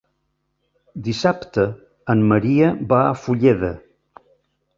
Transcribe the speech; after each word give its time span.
Dissabte 1.07 1.65
en 2.15 2.25
Maria 2.33 2.71
va 2.95 3.03
a 3.03 3.13
Fulleda. 3.27 3.71